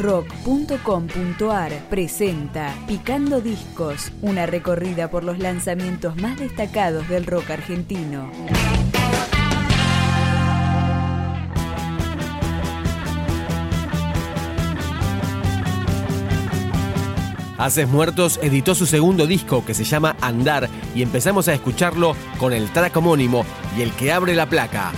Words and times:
rock.com.ar 0.00 1.72
presenta 1.90 2.74
Picando 2.86 3.40
Discos, 3.40 4.12
una 4.22 4.46
recorrida 4.46 5.10
por 5.10 5.24
los 5.24 5.38
lanzamientos 5.38 6.16
más 6.16 6.38
destacados 6.38 7.06
del 7.08 7.26
rock 7.26 7.50
argentino. 7.50 8.30
Haces 17.58 17.86
Muertos 17.86 18.40
editó 18.42 18.74
su 18.74 18.86
segundo 18.86 19.26
disco 19.26 19.66
que 19.66 19.74
se 19.74 19.84
llama 19.84 20.16
Andar 20.22 20.70
y 20.94 21.02
empezamos 21.02 21.46
a 21.48 21.52
escucharlo 21.52 22.16
con 22.38 22.54
el 22.54 22.70
track 22.70 22.96
homónimo 22.96 23.44
y 23.76 23.82
el 23.82 23.92
que 23.92 24.12
abre 24.12 24.34
la 24.34 24.48
placa. 24.48 24.92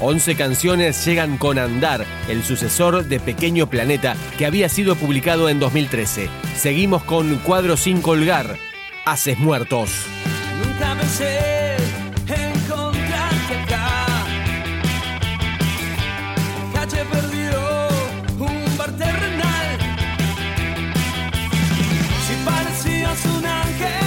11 0.00 0.34
canciones 0.34 1.04
llegan 1.04 1.36
con 1.36 1.58
Andar, 1.58 2.06
el 2.28 2.42
sucesor 2.42 3.04
de 3.04 3.20
Pequeño 3.20 3.68
Planeta, 3.68 4.16
que 4.38 4.46
había 4.46 4.68
sido 4.68 4.96
publicado 4.96 5.48
en 5.48 5.60
2013. 5.60 6.28
Seguimos 6.56 7.04
con 7.04 7.36
Cuadro 7.38 7.76
sin 7.76 8.00
colgar, 8.00 8.56
Haces 9.04 9.38
Muertos. 9.38 9.90
Nunca 10.64 10.96
pensé. 10.96 11.38
Calle 16.72 17.04
un 18.38 18.76
un 23.38 23.46
ángel. 23.46 23.99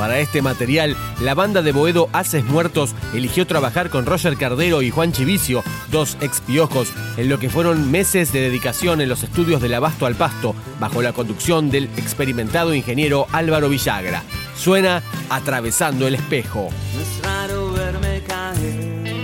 Para 0.00 0.18
este 0.18 0.40
material, 0.40 0.96
la 1.20 1.34
banda 1.34 1.60
de 1.60 1.72
Boedo 1.72 2.08
Haces 2.14 2.42
Muertos 2.46 2.94
eligió 3.12 3.46
trabajar 3.46 3.90
con 3.90 4.06
Roger 4.06 4.38
Cardero 4.38 4.80
y 4.80 4.88
Juan 4.88 5.12
Chivicio, 5.12 5.62
dos 5.90 6.16
expiojos, 6.22 6.90
en 7.18 7.28
lo 7.28 7.38
que 7.38 7.50
fueron 7.50 7.90
meses 7.90 8.32
de 8.32 8.40
dedicación 8.40 9.02
en 9.02 9.10
los 9.10 9.24
estudios 9.24 9.60
del 9.60 9.74
Abasto 9.74 10.06
al 10.06 10.14
Pasto, 10.14 10.54
bajo 10.80 11.02
la 11.02 11.12
conducción 11.12 11.70
del 11.70 11.84
experimentado 11.98 12.72
ingeniero 12.72 13.26
Álvaro 13.30 13.68
Villagra. 13.68 14.22
Suena 14.56 15.02
Atravesando 15.28 16.06
el 16.06 16.14
Espejo. 16.14 16.70
es 16.98 17.22
raro 17.22 17.70
verme 17.72 18.22
caer, 18.26 19.22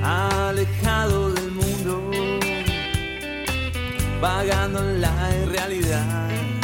alejado 0.00 1.32
del 1.32 1.50
mundo, 1.50 2.12
vagando 4.20 4.78
en 4.78 5.00
la 5.00 5.30
irrealidad 5.42 6.55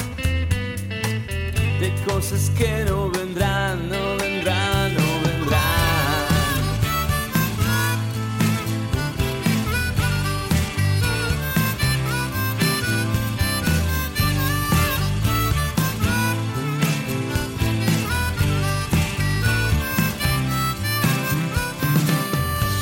de 1.83 1.93
cosas 2.05 2.49
que 2.57 2.85
no 2.85 3.11
vendrán, 3.11 3.89
no 3.89 4.17
vendrán, 4.17 4.95
no 4.95 5.09
vendrán. 5.27 6.29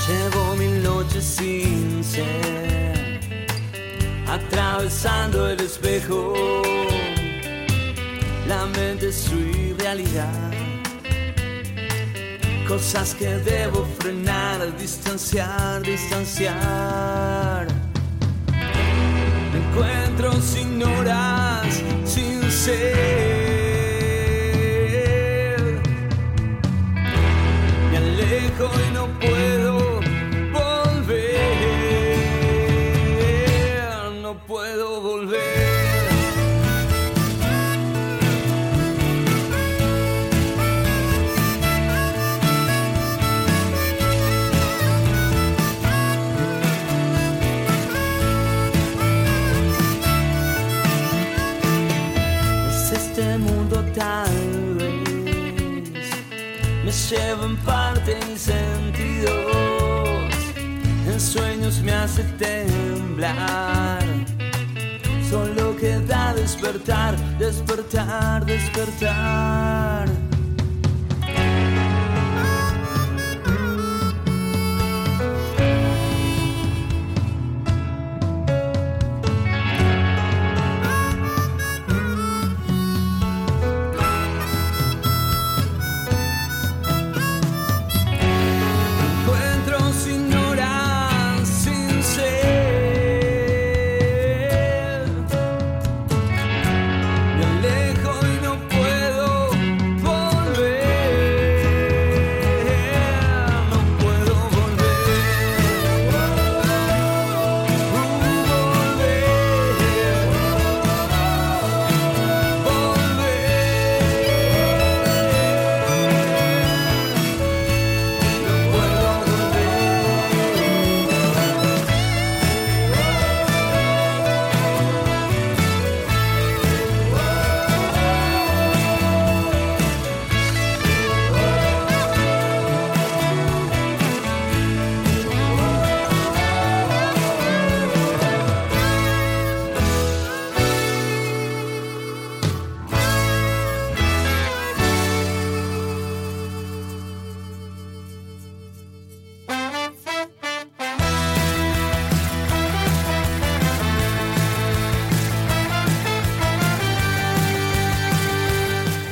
Llevo 0.06 0.56
mil 0.56 0.82
noches 0.82 1.24
sin 1.24 2.04
ser, 2.04 3.20
atravesando 4.26 5.48
el 5.48 5.60
espejo 5.60 6.34
la 8.50 8.66
mente 8.66 9.08
es 9.10 9.16
su 9.16 9.36
irrealidad. 9.38 10.50
Cosas 12.66 13.14
que 13.14 13.28
debo 13.52 13.86
frenar, 14.00 14.76
distanciar, 14.76 15.82
distanciar. 15.82 17.68
Me 19.52 19.58
encuentro 19.64 20.32
sin 20.40 20.82
horas, 20.82 21.80
sin 22.04 22.50
ser. 22.50 22.80
Me 27.90 27.96
alejo 27.98 28.66
y 28.84 28.90
no 28.92 29.04
puedo 29.20 29.29
me 56.84 56.92
lleva 56.92 57.44
en 57.44 57.56
parte 57.58 58.18
mis 58.28 58.40
sentidos, 58.40 59.34
en 61.06 61.20
sueños 61.20 61.80
me 61.80 61.92
hace 61.92 62.22
temblar. 62.38 64.02
Solo 65.28 65.76
queda 65.76 66.34
despertar, 66.34 67.16
despertar, 67.38 68.44
despertar. 68.44 70.08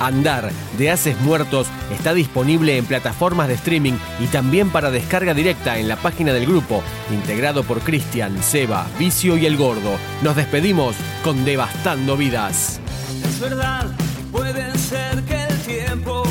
Andar 0.09 0.51
de 0.77 0.91
Haces 0.91 1.21
Muertos 1.21 1.67
está 1.93 2.15
disponible 2.15 2.77
en 2.77 2.87
plataformas 2.87 3.49
de 3.49 3.55
streaming 3.55 3.95
y 4.21 4.27
también 4.27 4.71
para 4.71 4.91
descarga 4.91 5.35
directa 5.35 5.79
en 5.79 5.87
la 5.87 5.97
página 5.97 6.33
del 6.33 6.47
grupo, 6.47 6.83
integrado 7.13 7.63
por 7.63 7.81
Cristian, 7.81 8.43
Seba, 8.43 8.87
Vicio 8.99 9.37
y 9.37 9.47
El 9.47 9.57
Gordo. 9.57 9.99
Nos 10.23 10.37
despedimos 10.37 10.97
con 11.23 11.45
Devastando 11.45 12.17
Vidas. 12.17 12.81
Es 13.25 13.41
verdad, 13.41 13.87
puede 14.33 14.77
ser 14.79 15.23
que 15.25 15.45
el 15.45 15.59
tiempo 15.61 16.23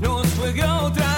nos 0.00 0.26
juegue 0.34 0.64
otra 0.64 1.11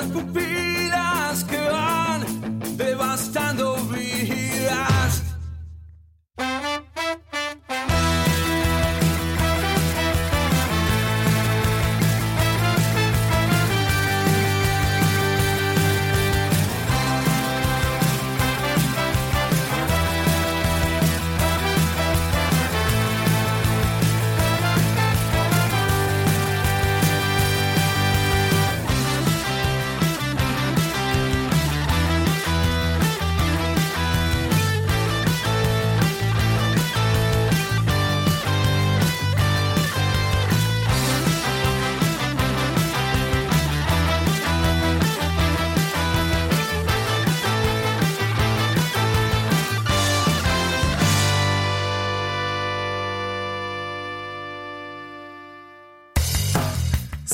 Santo 0.00 0.24
Pedro. 0.32 0.49